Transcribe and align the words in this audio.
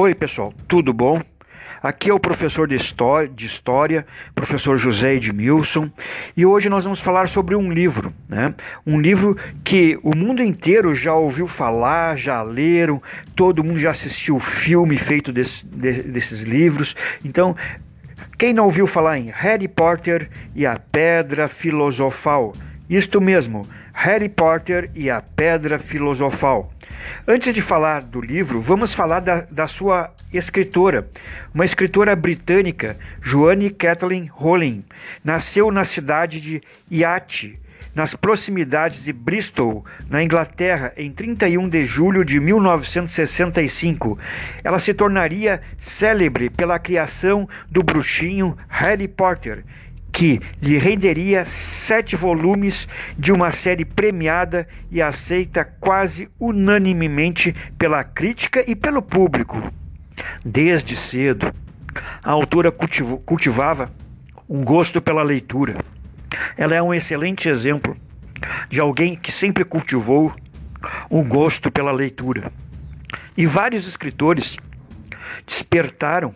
Oi, 0.00 0.14
pessoal, 0.14 0.54
tudo 0.68 0.92
bom? 0.92 1.20
Aqui 1.82 2.08
é 2.08 2.14
o 2.14 2.20
professor 2.20 2.68
de 2.68 2.76
história, 2.76 3.28
de 3.28 3.46
história, 3.46 4.06
professor 4.32 4.78
José 4.78 5.14
Edmilson, 5.14 5.90
e 6.36 6.46
hoje 6.46 6.68
nós 6.68 6.84
vamos 6.84 7.00
falar 7.00 7.26
sobre 7.26 7.56
um 7.56 7.72
livro, 7.72 8.14
né? 8.28 8.54
Um 8.86 9.00
livro 9.00 9.36
que 9.64 9.98
o 10.04 10.16
mundo 10.16 10.40
inteiro 10.40 10.94
já 10.94 11.16
ouviu 11.16 11.48
falar, 11.48 12.16
já 12.16 12.40
leram, 12.42 13.02
todo 13.34 13.64
mundo 13.64 13.80
já 13.80 13.90
assistiu 13.90 14.36
o 14.36 14.40
filme 14.40 14.96
feito 14.96 15.32
desse, 15.32 15.66
de, 15.66 16.04
desses 16.04 16.42
livros. 16.42 16.94
Então, 17.24 17.56
quem 18.38 18.52
não 18.52 18.66
ouviu 18.66 18.86
falar 18.86 19.18
em 19.18 19.32
Harry 19.34 19.66
Potter 19.66 20.30
e 20.54 20.64
a 20.64 20.78
Pedra 20.78 21.48
Filosofal? 21.48 22.52
Isto 22.88 23.20
mesmo, 23.20 23.68
Harry 23.92 24.30
Potter 24.30 24.90
e 24.94 25.10
a 25.10 25.20
Pedra 25.20 25.78
Filosofal. 25.78 26.72
Antes 27.26 27.52
de 27.52 27.60
falar 27.60 28.00
do 28.00 28.18
livro, 28.18 28.62
vamos 28.62 28.94
falar 28.94 29.20
da, 29.20 29.42
da 29.50 29.66
sua 29.66 30.10
escritora, 30.32 31.06
uma 31.52 31.66
escritora 31.66 32.16
britânica, 32.16 32.96
Joanne 33.20 33.68
Kathleen 33.68 34.26
Rowling. 34.32 34.84
Nasceu 35.22 35.70
na 35.70 35.84
cidade 35.84 36.40
de 36.40 36.62
Yate, 36.90 37.58
nas 37.94 38.14
proximidades 38.14 39.04
de 39.04 39.12
Bristol, 39.12 39.84
na 40.08 40.22
Inglaterra, 40.22 40.92
em 40.96 41.10
31 41.10 41.68
de 41.68 41.84
julho 41.84 42.24
de 42.24 42.40
1965. 42.40 44.18
Ela 44.64 44.78
se 44.78 44.94
tornaria 44.94 45.60
célebre 45.78 46.48
pela 46.48 46.78
criação 46.78 47.46
do 47.70 47.82
bruxinho 47.82 48.56
Harry 48.68 49.08
Potter 49.08 49.64
que 50.12 50.40
lhe 50.60 50.78
renderia 50.78 51.44
sete 51.44 52.16
volumes 52.16 52.88
de 53.16 53.32
uma 53.32 53.52
série 53.52 53.84
premiada 53.84 54.66
e 54.90 55.00
aceita 55.00 55.64
quase 55.64 56.28
unanimemente 56.40 57.54
pela 57.78 58.02
crítica 58.02 58.64
e 58.66 58.74
pelo 58.74 59.02
público. 59.02 59.60
Desde 60.44 60.96
cedo, 60.96 61.52
a 62.22 62.30
autora 62.30 62.72
cultivava 62.72 63.92
um 64.48 64.64
gosto 64.64 65.00
pela 65.00 65.22
leitura. 65.22 65.76
Ela 66.56 66.74
é 66.74 66.82
um 66.82 66.94
excelente 66.94 67.48
exemplo 67.48 67.96
de 68.68 68.80
alguém 68.80 69.16
que 69.16 69.30
sempre 69.30 69.64
cultivou 69.64 70.34
um 71.10 71.22
gosto 71.22 71.70
pela 71.70 71.92
leitura. 71.92 72.52
E 73.36 73.46
vários 73.46 73.86
escritores 73.86 74.56
despertaram 75.46 76.34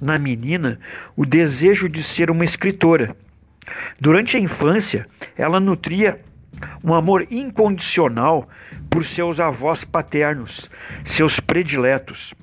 na 0.00 0.18
menina 0.18 0.78
o 1.16 1.24
desejo 1.24 1.88
de 1.88 2.02
ser 2.02 2.30
uma 2.30 2.44
escritora. 2.44 3.16
Durante 4.00 4.36
a 4.36 4.40
infância, 4.40 5.06
ela 5.36 5.60
nutria 5.60 6.20
um 6.82 6.94
amor 6.94 7.26
incondicional 7.30 8.48
por 8.90 9.04
seus 9.04 9.38
avós 9.38 9.84
paternos, 9.84 10.68
seus 11.04 11.38
prediletos. 11.38 12.34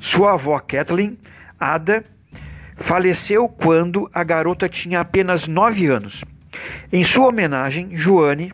Sua 0.00 0.32
avó 0.32 0.58
Kathleen, 0.58 1.18
Ada, 1.58 2.04
faleceu 2.76 3.48
quando 3.48 4.10
a 4.12 4.22
garota 4.24 4.68
tinha 4.68 5.00
apenas 5.00 5.46
nove 5.46 5.86
anos. 5.86 6.24
Em 6.92 7.04
sua 7.04 7.28
homenagem, 7.28 7.96
Joane 7.96 8.52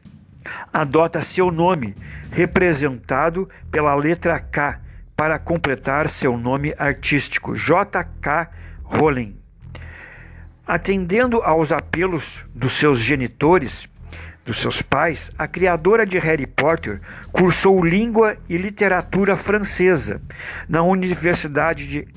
adota 0.73 1.23
seu 1.23 1.51
nome, 1.51 1.95
representado 2.31 3.49
pela 3.71 3.95
letra 3.95 4.39
K, 4.39 4.81
para 5.21 5.39
completar 5.39 6.09
seu 6.09 6.35
nome 6.39 6.75
artístico, 6.79 7.55
J.K. 7.55 8.51
Rowling. 8.83 9.37
Atendendo 10.67 11.43
aos 11.43 11.71
apelos 11.71 12.43
dos 12.55 12.73
seus 12.73 12.99
genitores, 12.99 13.87
dos 14.47 14.59
seus 14.59 14.81
pais, 14.81 15.31
a 15.37 15.47
criadora 15.47 16.07
de 16.07 16.19
Harry 16.19 16.47
Potter 16.47 17.03
cursou 17.31 17.85
língua 17.85 18.39
e 18.49 18.57
literatura 18.57 19.37
francesa 19.37 20.23
na 20.67 20.83
Universidade 20.83 21.87
de 21.87 22.09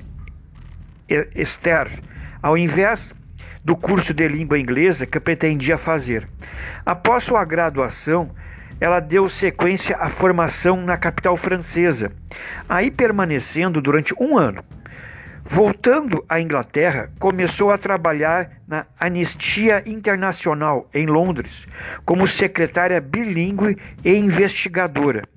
Esther, 1.34 2.00
ao 2.40 2.56
invés 2.56 3.14
do 3.62 3.76
curso 3.76 4.14
de 4.14 4.26
língua 4.26 4.58
inglesa 4.58 5.04
que 5.04 5.20
pretendia 5.20 5.76
fazer. 5.76 6.26
Após 6.86 7.24
sua 7.24 7.44
graduação, 7.44 8.30
ela 8.80 9.00
deu 9.00 9.28
sequência 9.28 9.96
à 9.96 10.08
formação 10.08 10.82
na 10.82 10.96
capital 10.96 11.36
francesa, 11.36 12.12
aí 12.68 12.90
permanecendo 12.90 13.80
durante 13.80 14.14
um 14.20 14.36
ano. 14.36 14.64
Voltando 15.46 16.24
à 16.26 16.40
Inglaterra, 16.40 17.10
começou 17.18 17.70
a 17.70 17.76
trabalhar 17.76 18.50
na 18.66 18.86
Anistia 18.98 19.82
Internacional, 19.84 20.88
em 20.92 21.06
Londres, 21.06 21.66
como 22.04 22.26
secretária 22.26 22.98
bilíngue 23.00 23.76
e 24.02 24.14
investigadora. 24.14 25.28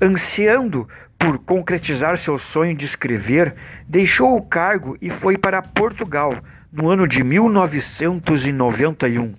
Ansiando 0.00 0.86
por 1.18 1.38
concretizar 1.38 2.18
seu 2.18 2.36
sonho 2.36 2.74
de 2.74 2.84
escrever, 2.84 3.54
deixou 3.88 4.36
o 4.36 4.42
cargo 4.42 4.96
e 5.00 5.08
foi 5.08 5.38
para 5.38 5.62
Portugal 5.62 6.34
no 6.72 6.88
ano 6.88 7.06
de 7.06 7.22
1991. 7.22 9.34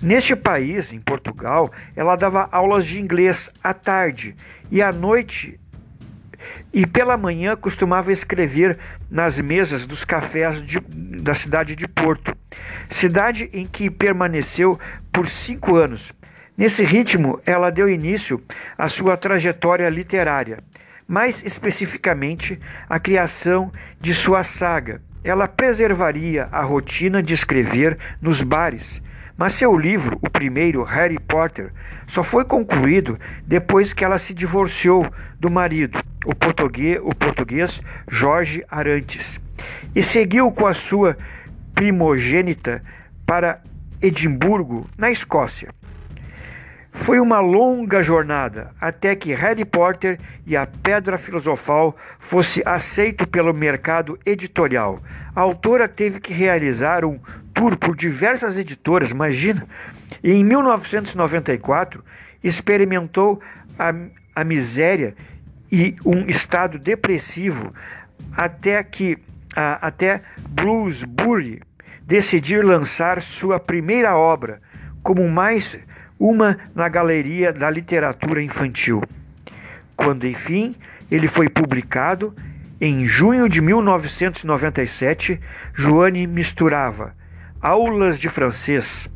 Neste 0.00 0.34
país, 0.34 0.92
em 0.92 0.98
Portugal, 0.98 1.70
ela 1.94 2.16
dava 2.16 2.48
aulas 2.50 2.86
de 2.86 3.00
inglês 3.00 3.50
à 3.62 3.74
tarde 3.74 4.34
e 4.70 4.80
à 4.80 4.90
noite 4.90 5.60
e 6.72 6.86
pela 6.86 7.16
manhã 7.16 7.54
costumava 7.54 8.10
escrever 8.10 8.78
nas 9.10 9.38
mesas 9.38 9.86
dos 9.86 10.04
cafés 10.04 10.62
de, 10.62 10.80
da 10.80 11.34
cidade 11.34 11.76
de 11.76 11.86
Porto, 11.86 12.34
cidade 12.88 13.50
em 13.52 13.66
que 13.66 13.90
permaneceu 13.90 14.78
por 15.12 15.28
cinco 15.28 15.76
anos. 15.76 16.12
Nesse 16.56 16.84
ritmo, 16.84 17.40
ela 17.44 17.70
deu 17.70 17.88
início 17.88 18.42
à 18.76 18.88
sua 18.88 19.16
trajetória 19.16 19.88
literária, 19.88 20.58
mais 21.06 21.42
especificamente 21.44 22.58
a 22.88 22.98
criação 22.98 23.70
de 24.00 24.14
sua 24.14 24.42
saga. 24.42 25.02
Ela 25.24 25.46
preservaria 25.46 26.48
a 26.50 26.62
rotina 26.62 27.22
de 27.22 27.34
escrever 27.34 27.98
nos 28.20 28.42
bares 28.42 29.00
mas 29.36 29.54
seu 29.54 29.76
livro, 29.76 30.18
o 30.22 30.30
primeiro, 30.30 30.84
Harry 30.84 31.18
Potter, 31.18 31.72
só 32.06 32.22
foi 32.22 32.44
concluído 32.44 33.18
depois 33.46 33.92
que 33.92 34.04
ela 34.04 34.18
se 34.18 34.34
divorciou 34.34 35.04
do 35.40 35.50
marido, 35.50 35.98
o 36.24 36.34
português, 36.34 37.00
o 37.02 37.14
português 37.14 37.80
Jorge 38.08 38.64
Arantes, 38.70 39.40
e 39.94 40.02
seguiu 40.02 40.50
com 40.52 40.66
a 40.66 40.74
sua 40.74 41.16
primogênita 41.74 42.82
para 43.26 43.60
Edimburgo, 44.00 44.86
na 44.96 45.10
Escócia. 45.10 45.70
Foi 46.92 47.18
uma 47.18 47.40
longa 47.40 48.02
jornada 48.02 48.70
até 48.78 49.16
que 49.16 49.34
Harry 49.34 49.64
Potter 49.64 50.20
e 50.46 50.54
a 50.54 50.66
Pedra 50.66 51.16
Filosofal 51.16 51.96
fosse 52.18 52.62
aceito 52.66 53.26
pelo 53.26 53.54
mercado 53.54 54.18
editorial. 54.26 55.00
A 55.34 55.40
autora 55.40 55.88
teve 55.88 56.20
que 56.20 56.34
realizar 56.34 57.02
um 57.04 57.18
tour 57.54 57.76
por 57.78 57.96
diversas 57.96 58.58
editoras, 58.58 59.10
imagina. 59.10 59.66
E 60.22 60.32
em 60.32 60.44
1994 60.44 62.04
experimentou 62.44 63.40
a, 63.78 63.94
a 64.36 64.44
miséria 64.44 65.14
e 65.70 65.96
um 66.04 66.26
estado 66.26 66.78
depressivo 66.78 67.72
até 68.36 68.82
que 68.84 69.16
a, 69.56 69.86
até 69.86 70.20
Bloomsbury 70.50 71.62
decidir 72.02 72.62
lançar 72.62 73.22
sua 73.22 73.58
primeira 73.58 74.14
obra 74.14 74.60
como 75.02 75.26
mais 75.28 75.78
uma 76.22 76.56
na 76.72 76.88
Galeria 76.88 77.52
da 77.52 77.68
Literatura 77.68 78.40
Infantil. 78.40 79.02
Quando, 79.96 80.24
enfim, 80.24 80.76
ele 81.10 81.26
foi 81.26 81.48
publicado, 81.48 82.32
em 82.80 83.04
junho 83.04 83.48
de 83.48 83.60
1997, 83.60 85.40
Joane 85.74 86.28
misturava 86.28 87.12
aulas 87.60 88.20
de 88.20 88.28
francês. 88.28 89.08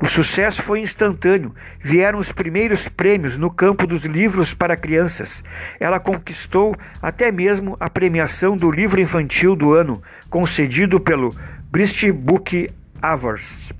O 0.00 0.06
sucesso 0.06 0.62
foi 0.62 0.80
instantâneo. 0.80 1.52
Vieram 1.80 2.20
os 2.20 2.30
primeiros 2.30 2.88
prêmios 2.88 3.36
no 3.36 3.50
campo 3.50 3.84
dos 3.84 4.04
livros 4.04 4.54
para 4.54 4.76
crianças. 4.76 5.42
Ela 5.80 5.98
conquistou 5.98 6.76
até 7.02 7.32
mesmo 7.32 7.76
a 7.80 7.90
premiação 7.90 8.56
do 8.56 8.70
livro 8.70 9.00
infantil 9.00 9.56
do 9.56 9.72
ano, 9.72 10.00
concedido 10.30 11.00
pelo 11.00 11.34
British 11.72 12.12
Book 12.12 12.70
Awards. 13.02 13.72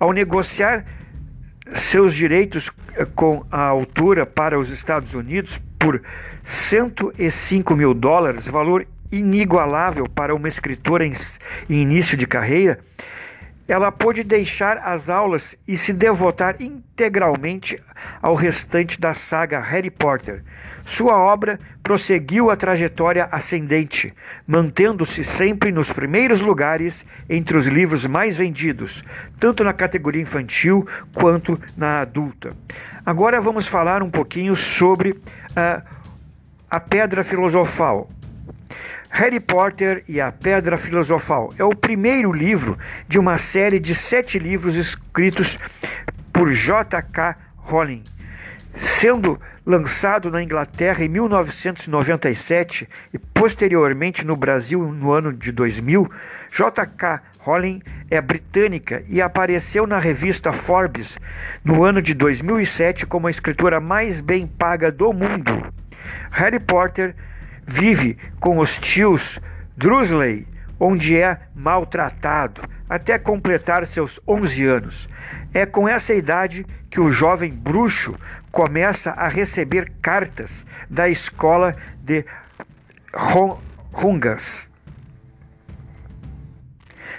Ao 0.00 0.10
negociar 0.12 0.84
seus 1.74 2.14
direitos 2.14 2.70
eh, 2.96 3.06
com 3.14 3.44
a 3.50 3.62
altura 3.62 4.26
para 4.26 4.58
os 4.58 4.70
Estados 4.70 5.14
Unidos 5.14 5.60
por 5.78 6.02
105 6.42 7.76
mil 7.76 7.94
dólares, 7.94 8.46
valor 8.46 8.86
inigualável 9.10 10.06
para 10.08 10.34
uma 10.34 10.48
escritora 10.48 11.06
em, 11.06 11.12
em 11.68 11.82
início 11.82 12.16
de 12.16 12.26
carreira, 12.26 12.78
ela 13.68 13.92
pôde 13.92 14.24
deixar 14.24 14.78
as 14.78 15.10
aulas 15.10 15.54
e 15.68 15.76
se 15.76 15.92
devotar 15.92 16.56
integralmente 16.58 17.78
ao 18.22 18.34
restante 18.34 18.98
da 18.98 19.12
saga 19.12 19.60
Harry 19.60 19.90
Potter. 19.90 20.42
Sua 20.86 21.18
obra 21.18 21.60
prosseguiu 21.82 22.50
a 22.50 22.56
trajetória 22.56 23.28
ascendente, 23.30 24.14
mantendo-se 24.46 25.22
sempre 25.22 25.70
nos 25.70 25.92
primeiros 25.92 26.40
lugares 26.40 27.04
entre 27.28 27.58
os 27.58 27.66
livros 27.66 28.06
mais 28.06 28.38
vendidos, 28.38 29.04
tanto 29.38 29.62
na 29.62 29.74
categoria 29.74 30.22
infantil 30.22 30.88
quanto 31.14 31.60
na 31.76 32.00
adulta. 32.00 32.56
Agora 33.04 33.38
vamos 33.38 33.66
falar 33.66 34.02
um 34.02 34.10
pouquinho 34.10 34.56
sobre 34.56 35.10
uh, 35.10 35.82
a 36.70 36.80
Pedra 36.80 37.22
Filosofal. 37.22 38.08
Harry 39.10 39.40
Potter 39.40 40.04
e 40.06 40.20
a 40.20 40.30
Pedra 40.30 40.76
Filosofal 40.76 41.50
é 41.58 41.64
o 41.64 41.74
primeiro 41.74 42.30
livro 42.30 42.78
de 43.08 43.18
uma 43.18 43.38
série 43.38 43.80
de 43.80 43.94
sete 43.94 44.38
livros 44.38 44.76
escritos 44.76 45.58
por 46.32 46.52
J.K. 46.52 47.36
Rowling, 47.56 48.04
sendo 48.74 49.40
lançado 49.64 50.30
na 50.30 50.42
Inglaterra 50.42 51.04
em 51.04 51.08
1997 51.08 52.88
e 53.12 53.18
posteriormente 53.18 54.26
no 54.26 54.36
Brasil 54.36 54.92
no 54.92 55.12
ano 55.12 55.32
de 55.32 55.52
2000. 55.52 56.10
J.K. 56.52 57.20
Rowling 57.40 57.82
é 58.10 58.20
britânica 58.20 59.02
e 59.08 59.20
apareceu 59.20 59.86
na 59.86 59.98
revista 59.98 60.52
Forbes 60.52 61.18
no 61.64 61.82
ano 61.82 62.00
de 62.00 62.14
2007 62.14 63.06
como 63.06 63.26
a 63.26 63.30
escritora 63.30 63.80
mais 63.80 64.20
bem 64.20 64.46
paga 64.46 64.92
do 64.92 65.12
mundo. 65.12 65.66
Harry 66.30 66.60
Potter 66.60 67.14
vive 67.68 68.16
com 68.40 68.58
os 68.58 68.78
tios 68.78 69.38
Drusley, 69.76 70.46
onde 70.80 71.16
é 71.18 71.38
maltratado, 71.54 72.62
até 72.88 73.18
completar 73.18 73.86
seus 73.86 74.18
11 74.26 74.64
anos. 74.64 75.08
É 75.52 75.66
com 75.66 75.86
essa 75.86 76.14
idade 76.14 76.64
que 76.90 76.98
o 76.98 77.12
jovem 77.12 77.52
bruxo 77.52 78.14
começa 78.50 79.10
a 79.10 79.28
receber 79.28 79.92
cartas 80.00 80.64
da 80.88 81.08
escola 81.08 81.76
de 82.02 82.24
Hungas. 83.92 84.68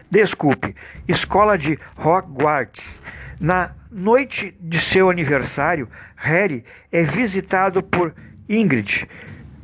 Desculpe, 0.10 0.76
escola 1.08 1.58
de 1.58 1.78
Hogwarts. 1.96 3.00
Na 3.40 3.72
noite 3.92 4.56
de 4.60 4.80
seu 4.82 5.10
aniversário, 5.10 5.88
Harry 6.16 6.66
é 6.92 7.04
visitado 7.04 7.84
por 7.84 8.14
Ingrid, 8.50 9.08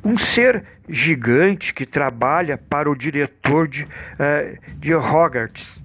um 0.06 0.20
ser 0.20 0.64
gigante 0.88 1.74
que 1.74 1.84
trabalha 1.84 2.58
para 2.58 2.90
o 2.90 2.96
diretor 2.96 3.68
de, 3.68 3.84
uh, 3.84 4.78
de 4.78 4.94
Hogwarts, 4.94 5.82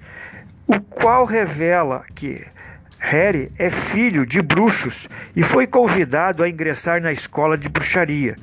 o 0.66 0.78
qual 0.78 1.24
revela 1.24 2.04
que 2.14 2.46
Harry 2.98 3.50
é 3.58 3.70
filho 3.70 4.26
de 4.26 4.42
bruxos 4.42 5.08
e 5.34 5.42
foi 5.42 5.66
convidado 5.66 6.42
a 6.42 6.48
ingressar 6.48 7.00
na 7.00 7.10
escola 7.10 7.56
de 7.56 7.66
bruxaria. 7.66 8.36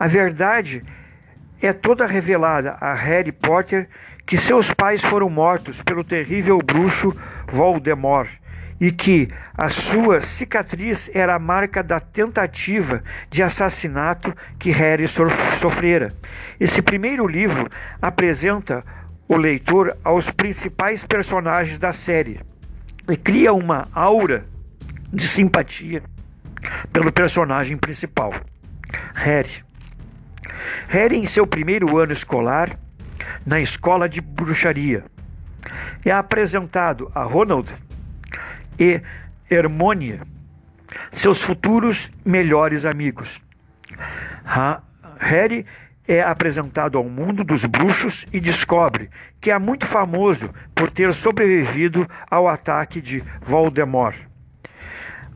A 0.00 0.06
verdade 0.06 0.82
é 1.60 1.74
toda 1.74 2.06
revelada 2.06 2.78
a 2.80 2.94
Harry 2.94 3.30
Potter 3.30 3.86
que 4.26 4.38
seus 4.38 4.72
pais 4.72 5.02
foram 5.02 5.28
mortos 5.28 5.82
pelo 5.82 6.02
terrível 6.02 6.58
bruxo 6.58 7.14
Voldemort 7.46 8.30
e 8.80 8.92
que 8.92 9.28
a 9.56 9.68
sua 9.68 10.20
cicatriz 10.20 11.10
era 11.12 11.34
a 11.34 11.38
marca 11.38 11.82
da 11.82 11.98
tentativa 11.98 13.02
de 13.30 13.42
assassinato 13.42 14.32
que 14.58 14.70
Harry 14.70 15.06
sofrera. 15.08 16.12
Esse 16.60 16.80
primeiro 16.80 17.26
livro 17.26 17.68
apresenta 18.00 18.84
o 19.26 19.36
leitor 19.36 19.96
aos 20.04 20.30
principais 20.30 21.04
personagens 21.04 21.78
da 21.78 21.92
série 21.92 22.40
e 23.08 23.16
cria 23.16 23.52
uma 23.52 23.88
aura 23.92 24.44
de 25.12 25.26
simpatia 25.26 26.02
pelo 26.92 27.12
personagem 27.12 27.76
principal, 27.76 28.32
Harry. 29.14 29.64
Harry, 30.88 31.16
em 31.16 31.26
seu 31.26 31.46
primeiro 31.46 31.98
ano 31.98 32.12
escolar, 32.12 32.78
na 33.44 33.60
escola 33.60 34.08
de 34.08 34.20
bruxaria, 34.20 35.04
é 36.04 36.10
apresentado 36.10 37.10
a 37.14 37.22
Ronald 37.22 37.74
e 38.78 39.00
Hermônia, 39.50 40.20
seus 41.10 41.40
futuros 41.40 42.10
melhores 42.24 42.84
amigos. 42.84 43.40
Ha 44.44 44.82
Harry 45.18 45.66
é 46.06 46.22
apresentado 46.22 46.96
ao 46.96 47.04
mundo 47.04 47.44
dos 47.44 47.64
bruxos 47.64 48.24
e 48.32 48.40
descobre 48.40 49.10
que 49.40 49.50
é 49.50 49.58
muito 49.58 49.86
famoso 49.86 50.48
por 50.74 50.90
ter 50.90 51.12
sobrevivido 51.12 52.08
ao 52.30 52.48
ataque 52.48 53.00
de 53.00 53.22
Voldemort. 53.42 54.16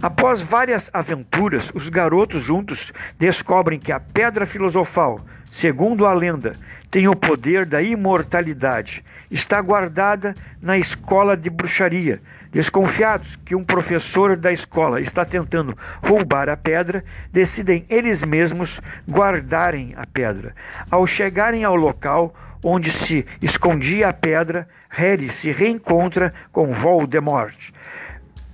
Após 0.00 0.40
várias 0.40 0.90
aventuras, 0.92 1.70
os 1.74 1.88
garotos 1.88 2.42
juntos 2.42 2.92
descobrem 3.18 3.78
que 3.78 3.92
a 3.92 4.00
Pedra 4.00 4.46
Filosofal, 4.46 5.20
segundo 5.50 6.06
a 6.06 6.12
lenda, 6.12 6.52
tem 6.90 7.06
o 7.06 7.14
poder 7.14 7.64
da 7.64 7.80
imortalidade. 7.80 9.04
Está 9.30 9.60
guardada 9.60 10.34
na 10.60 10.76
escola 10.76 11.36
de 11.36 11.48
bruxaria, 11.48 12.20
Desconfiados 12.52 13.34
que 13.36 13.54
um 13.54 13.64
professor 13.64 14.36
da 14.36 14.52
escola 14.52 15.00
está 15.00 15.24
tentando 15.24 15.76
roubar 16.02 16.50
a 16.50 16.56
pedra, 16.56 17.02
decidem 17.32 17.86
eles 17.88 18.22
mesmos 18.22 18.78
guardarem 19.10 19.94
a 19.96 20.06
pedra. 20.06 20.54
Ao 20.90 21.06
chegarem 21.06 21.64
ao 21.64 21.74
local 21.74 22.34
onde 22.62 22.92
se 22.92 23.24
escondia 23.40 24.10
a 24.10 24.12
pedra, 24.12 24.68
Harry 24.90 25.30
se 25.30 25.50
reencontra 25.50 26.34
com 26.52 26.74
Voldemort, 26.74 27.70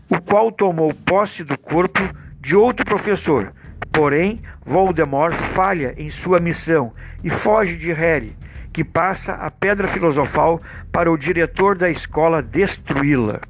o 0.09 0.21
qual 0.21 0.53
tomou 0.53 0.95
posse 0.95 1.43
do 1.43 1.59
corpo 1.59 2.01
de 2.41 2.55
outro 2.55 2.87
professor. 2.87 3.53
Porém, 3.91 4.41
Voldemort 4.65 5.35
falha 5.35 5.93
em 5.99 6.09
sua 6.09 6.39
missão 6.39 6.93
e 7.25 7.29
foge 7.29 7.77
de 7.77 7.93
Harry, 7.93 8.37
que 8.79 8.85
passa 8.85 9.33
a 9.33 9.51
pedra 9.51 9.89
filosofal 9.89 10.63
para 10.93 11.11
o 11.11 11.19
diretor 11.19 11.77
da 11.77 11.91
escola 11.91 12.41
destruí-la. 12.41 13.41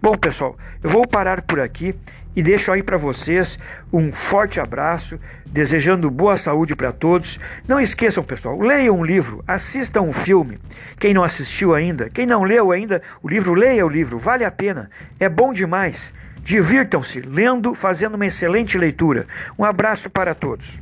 Bom, 0.00 0.16
pessoal, 0.16 0.56
eu 0.80 0.88
vou 0.88 1.04
parar 1.04 1.42
por 1.42 1.58
aqui 1.58 1.96
e 2.36 2.44
deixo 2.44 2.70
aí 2.70 2.80
para 2.80 2.96
vocês 2.96 3.58
um 3.92 4.12
forte 4.12 4.60
abraço, 4.60 5.18
desejando 5.44 6.08
boa 6.08 6.36
saúde 6.36 6.76
para 6.76 6.92
todos. 6.92 7.40
Não 7.66 7.80
esqueçam, 7.80 8.22
pessoal, 8.22 8.60
leiam 8.60 9.00
um 9.00 9.04
livro, 9.04 9.42
assistam 9.48 10.02
um 10.02 10.12
filme. 10.12 10.60
Quem 11.00 11.12
não 11.12 11.24
assistiu 11.24 11.74
ainda, 11.74 12.08
quem 12.08 12.24
não 12.24 12.44
leu 12.44 12.70
ainda 12.70 13.02
o 13.20 13.28
livro, 13.28 13.54
leia 13.54 13.84
o 13.84 13.88
livro, 13.88 14.16
vale 14.16 14.44
a 14.44 14.50
pena, 14.52 14.88
é 15.18 15.28
bom 15.28 15.52
demais. 15.52 16.14
Divirtam-se 16.40 17.20
lendo, 17.20 17.74
fazendo 17.74 18.14
uma 18.14 18.26
excelente 18.26 18.78
leitura. 18.78 19.26
Um 19.58 19.64
abraço 19.64 20.08
para 20.08 20.36
todos. 20.36 20.80